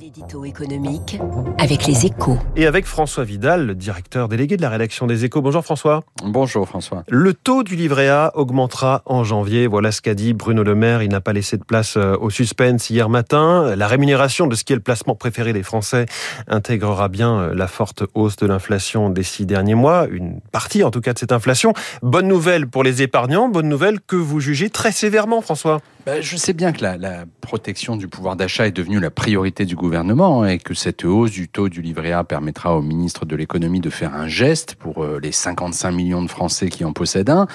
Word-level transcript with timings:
L'édito 0.00 0.44
économique 0.44 1.18
avec 1.58 1.86
les 1.86 2.06
échos. 2.06 2.38
Et 2.54 2.66
avec 2.66 2.86
François 2.86 3.24
Vidal, 3.24 3.66
le 3.66 3.74
directeur 3.74 4.28
délégué 4.28 4.56
de 4.56 4.62
la 4.62 4.68
rédaction 4.68 5.08
des 5.08 5.24
échos. 5.24 5.42
Bonjour 5.42 5.64
François. 5.64 6.04
Bonjour 6.22 6.68
François. 6.68 7.02
Le 7.08 7.34
taux 7.34 7.64
du 7.64 7.74
livret 7.74 8.08
A 8.08 8.30
augmentera 8.34 9.02
en 9.06 9.24
janvier. 9.24 9.66
Voilà 9.66 9.90
ce 9.90 10.00
qu'a 10.00 10.14
dit 10.14 10.34
Bruno 10.34 10.62
Le 10.62 10.76
Maire. 10.76 11.02
Il 11.02 11.08
n'a 11.08 11.20
pas 11.20 11.32
laissé 11.32 11.56
de 11.56 11.64
place 11.64 11.96
euh, 11.96 12.16
au 12.20 12.30
suspense 12.30 12.90
hier 12.90 13.08
matin. 13.08 13.74
La 13.74 13.88
rémunération 13.88 14.46
de 14.46 14.54
ce 14.54 14.62
qui 14.62 14.72
est 14.72 14.76
le 14.76 14.82
placement 14.82 15.16
préféré 15.16 15.52
des 15.52 15.64
Français 15.64 16.06
intégrera 16.46 17.08
bien 17.08 17.40
euh, 17.40 17.54
la 17.54 17.66
forte 17.66 18.04
hausse 18.14 18.36
de 18.36 18.46
l'inflation 18.46 19.10
des 19.10 19.24
six 19.24 19.46
derniers 19.46 19.74
mois. 19.74 20.06
Une 20.08 20.40
partie 20.52 20.84
en 20.84 20.92
tout 20.92 21.00
cas 21.00 21.12
de 21.12 21.18
cette 21.18 21.32
inflation. 21.32 21.72
Bonne 22.02 22.28
nouvelle 22.28 22.68
pour 22.68 22.84
les 22.84 23.02
épargnants. 23.02 23.48
Bonne 23.48 23.68
nouvelle 23.68 24.00
que 24.00 24.16
vous 24.16 24.38
jugez 24.38 24.70
très 24.70 24.92
sévèrement 24.92 25.40
François. 25.40 25.80
Ben, 26.08 26.22
je 26.22 26.38
sais 26.38 26.54
bien 26.54 26.72
que 26.72 26.82
la, 26.82 27.26
protection 27.48 27.96
du 27.96 28.08
pouvoir 28.08 28.36
d'achat 28.36 28.66
est 28.66 28.72
devenue 28.72 29.00
la 29.00 29.10
priorité 29.10 29.64
du 29.64 29.74
gouvernement 29.74 30.44
et 30.44 30.58
que 30.58 30.74
cette 30.74 31.06
hausse 31.06 31.30
du 31.30 31.48
taux 31.48 31.70
du 31.70 31.80
livret 31.80 32.12
A 32.12 32.22
permettra 32.22 32.76
au 32.76 32.82
ministre 32.82 33.24
de 33.24 33.34
l'économie 33.34 33.80
de 33.80 33.88
faire 33.88 34.14
un 34.14 34.28
geste 34.28 34.74
pour 34.74 35.02
euh, 35.02 35.18
les 35.22 35.32
55 35.32 35.90
millions 35.90 36.20
de 36.20 36.28
Français 36.28 36.68
qui 36.68 36.84
en 36.84 36.92
possèdent 36.92 37.30
un. 37.30 37.46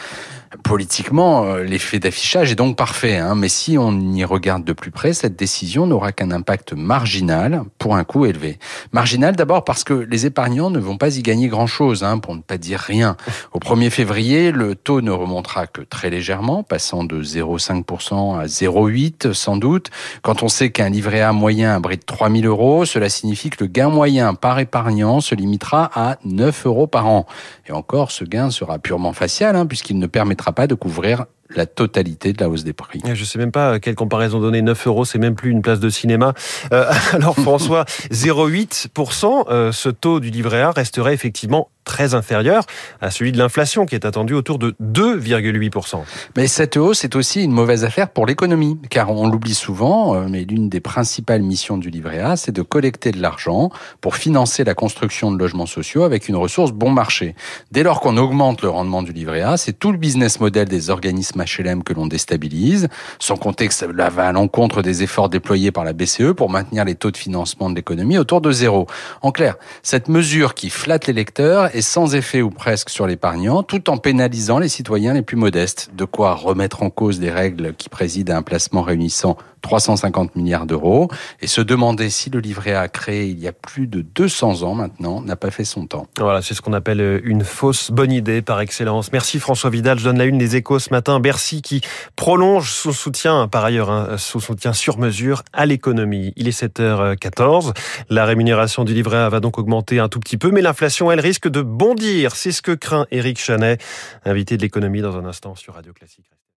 Politiquement, 0.63 1.45
euh, 1.45 1.63
l'effet 1.63 1.99
d'affichage 1.99 2.51
est 2.51 2.55
donc 2.55 2.75
parfait, 2.75 3.17
hein, 3.17 3.35
mais 3.35 3.49
si 3.49 3.77
on 3.77 3.99
y 3.99 4.23
regarde 4.23 4.63
de 4.63 4.73
plus 4.73 4.89
près, 4.89 5.13
cette 5.13 5.35
décision 5.35 5.85
n'aura 5.85 6.11
qu'un 6.11 6.31
impact 6.31 6.73
marginal 6.73 7.63
pour 7.77 7.95
un 7.95 8.03
coût 8.03 8.25
élevé. 8.25 8.57
Marginal 8.93 9.35
d'abord 9.35 9.63
parce 9.63 9.83
que 9.83 9.93
les 9.93 10.25
épargnants 10.25 10.71
ne 10.71 10.79
vont 10.79 10.97
pas 10.97 11.17
y 11.17 11.21
gagner 11.21 11.49
grand-chose, 11.49 12.03
hein, 12.03 12.17
pour 12.17 12.35
ne 12.35 12.41
pas 12.41 12.57
dire 12.57 12.79
rien. 12.79 13.15
Au 13.51 13.59
1er 13.59 13.91
février, 13.91 14.51
le 14.51 14.73
taux 14.73 15.01
ne 15.01 15.11
remontera 15.11 15.67
que 15.67 15.81
très 15.81 16.09
légèrement, 16.09 16.63
passant 16.63 17.03
de 17.03 17.21
0,5% 17.21 18.39
à 18.39 18.42
0,8 18.45 19.33
sans 19.33 19.57
doute. 19.57 19.89
Quand 20.21 20.43
on 20.43 20.47
sait 20.47 20.71
qu'un 20.71 20.89
livret 20.89 21.21
A 21.21 21.33
moyen 21.33 21.75
abrite 21.75 22.05
3000 22.05 22.45
euros, 22.45 22.85
cela 22.85 23.09
signifie 23.09 23.49
que 23.49 23.63
le 23.63 23.67
gain 23.67 23.89
moyen 23.89 24.33
par 24.33 24.59
épargnant 24.59 25.21
se 25.21 25.35
limitera 25.35 25.89
à 25.93 26.17
9 26.23 26.65
euros 26.65 26.87
par 26.87 27.07
an. 27.07 27.25
Et 27.67 27.71
encore, 27.71 28.11
ce 28.11 28.23
gain 28.23 28.49
sera 28.51 28.79
purement 28.79 29.13
facial, 29.13 29.55
hein, 29.55 29.65
puisqu'il 29.65 29.99
ne 29.99 30.07
permettra 30.07 30.51
pas 30.51 30.67
de 30.67 30.75
couvrir 30.75 31.25
la 31.55 31.65
totalité 31.65 32.33
de 32.33 32.41
la 32.41 32.49
hausse 32.49 32.63
des 32.63 32.73
prix. 32.73 33.01
Je 33.03 33.09
ne 33.09 33.25
sais 33.25 33.39
même 33.39 33.51
pas 33.51 33.79
quelle 33.79 33.95
comparaison 33.95 34.39
donner. 34.39 34.61
9 34.61 34.87
euros, 34.87 35.05
c'est 35.05 35.19
même 35.19 35.35
plus 35.35 35.51
une 35.51 35.61
place 35.61 35.79
de 35.79 35.89
cinéma. 35.89 36.33
Euh, 36.71 36.91
alors 37.13 37.35
François, 37.35 37.85
0,8%, 38.11 39.45
euh, 39.49 39.71
ce 39.71 39.89
taux 39.89 40.19
du 40.19 40.29
livret 40.29 40.61
A 40.61 40.71
resterait 40.71 41.13
effectivement 41.13 41.69
très 41.83 42.13
inférieur 42.13 42.65
à 43.01 43.11
celui 43.11 43.31
de 43.31 43.37
l'inflation 43.37 43.85
qui 43.85 43.95
est 43.95 44.05
attendu 44.05 44.33
autour 44.33 44.59
de 44.59 44.75
2,8%. 44.81 45.99
Mais 46.37 46.47
cette 46.47 46.77
hausse 46.77 47.03
est 47.03 47.15
aussi 47.15 47.43
une 47.43 47.51
mauvaise 47.51 47.83
affaire 47.83 48.09
pour 48.09 48.25
l'économie, 48.25 48.79
car 48.89 49.11
on 49.11 49.27
l'oublie 49.27 49.53
souvent, 49.53 50.15
euh, 50.15 50.27
mais 50.29 50.45
l'une 50.45 50.69
des 50.69 50.79
principales 50.79 51.41
missions 51.41 51.77
du 51.77 51.89
livret 51.89 52.19
A, 52.19 52.37
c'est 52.37 52.51
de 52.51 52.61
collecter 52.61 53.11
de 53.11 53.21
l'argent 53.21 53.69
pour 54.01 54.15
financer 54.15 54.63
la 54.63 54.73
construction 54.73 55.31
de 55.31 55.37
logements 55.37 55.65
sociaux 55.65 56.03
avec 56.03 56.29
une 56.29 56.35
ressource 56.35 56.71
bon 56.71 56.89
marché. 56.89 57.35
Dès 57.71 57.83
lors 57.83 57.99
qu'on 57.99 58.17
augmente 58.17 58.61
le 58.61 58.69
rendement 58.69 59.03
du 59.03 59.11
livret 59.11 59.41
A, 59.41 59.57
c'est 59.57 59.73
tout 59.73 59.91
le 59.91 59.97
business 59.97 60.39
model 60.39 60.67
des 60.67 60.89
organismes 60.89 61.41
HLM 61.45 61.83
que 61.83 61.93
l'on 61.93 62.07
déstabilise, 62.07 62.87
sans 63.19 63.37
compter 63.37 63.67
que 63.67 63.73
cela 63.73 64.09
va 64.09 64.27
à 64.27 64.31
l'encontre 64.31 64.81
des 64.81 65.03
efforts 65.03 65.29
déployés 65.29 65.71
par 65.71 65.83
la 65.83 65.93
BCE 65.93 66.33
pour 66.35 66.49
maintenir 66.49 66.85
les 66.85 66.95
taux 66.95 67.11
de 67.11 67.17
financement 67.17 67.69
de 67.69 67.75
l'économie 67.75 68.17
autour 68.17 68.41
de 68.41 68.51
zéro. 68.51 68.87
En 69.21 69.31
clair, 69.31 69.55
cette 69.81 70.07
mesure 70.07 70.53
qui 70.53 70.69
flatte 70.69 71.07
les 71.07 71.13
lecteurs 71.13 71.75
et 71.75 71.81
sans 71.81 72.15
effet 72.15 72.41
ou 72.41 72.49
presque 72.49 72.89
sur 72.89 73.07
l'épargnant, 73.07 73.63
tout 73.63 73.89
en 73.89 73.97
pénalisant 73.97 74.59
les 74.59 74.69
citoyens 74.69 75.13
les 75.13 75.21
plus 75.21 75.37
modestes. 75.37 75.91
De 75.93 76.05
quoi 76.05 76.33
remettre 76.35 76.83
en 76.83 76.89
cause 76.89 77.19
des 77.19 77.31
règles 77.31 77.73
qui 77.75 77.89
président 77.89 78.35
à 78.35 78.37
un 78.37 78.41
placement 78.41 78.81
réunissant 78.81 79.37
350 79.63 80.35
milliards 80.35 80.65
d'euros 80.65 81.09
et 81.41 81.47
se 81.47 81.61
demander 81.61 82.09
si 82.09 82.29
le 82.29 82.39
livret 82.39 82.75
A 82.75 82.87
créé 82.87 83.27
il 83.27 83.39
y 83.39 83.47
a 83.47 83.53
plus 83.53 83.87
de 83.87 84.01
200 84.01 84.61
ans 84.63 84.75
maintenant 84.75 85.21
n'a 85.21 85.35
pas 85.35 85.49
fait 85.49 85.63
son 85.63 85.87
temps. 85.87 86.07
Voilà, 86.19 86.41
c'est 86.41 86.53
ce 86.53 86.61
qu'on 86.61 86.73
appelle 86.73 87.21
une 87.23 87.43
fausse 87.43 87.89
bonne 87.89 88.11
idée 88.11 88.41
par 88.41 88.59
excellence. 88.61 89.11
Merci 89.11 89.39
François 89.39 89.69
Vidal. 89.69 89.97
Je 89.99 90.03
donne 90.03 90.17
la 90.17 90.25
une 90.25 90.37
des 90.37 90.55
échos 90.55 90.79
ce 90.79 90.89
matin. 90.91 91.19
Bercy 91.33 91.63
qui 91.63 91.81
prolonge 92.15 92.69
son 92.69 92.91
soutien, 92.91 93.47
par 93.47 93.65
ailleurs, 93.65 93.89
hein, 93.89 94.17
son 94.19 94.39
soutien 94.39 94.71
sur 94.71 94.99
mesure 94.99 95.41
à 95.51 95.65
l'économie. 95.65 96.31
Il 96.35 96.47
est 96.47 96.61
7h14. 96.61 97.73
La 98.09 98.25
rémunération 98.25 98.83
du 98.83 98.93
livret 98.93 99.17
A 99.17 99.29
va 99.29 99.39
donc 99.39 99.57
augmenter 99.57 99.97
un 99.97 100.09
tout 100.09 100.19
petit 100.19 100.37
peu, 100.37 100.51
mais 100.51 100.61
l'inflation, 100.61 101.11
elle 101.11 101.19
risque 101.19 101.47
de 101.47 101.63
bondir. 101.63 102.35
C'est 102.35 102.51
ce 102.51 102.61
que 102.61 102.73
craint 102.73 103.07
Éric 103.09 103.39
Chanet, 103.39 103.81
invité 104.25 104.57
de 104.57 104.61
l'économie 104.61 105.01
dans 105.01 105.17
un 105.17 105.25
instant 105.25 105.55
sur 105.55 105.73
Radio 105.73 105.91
Classique. 105.91 106.29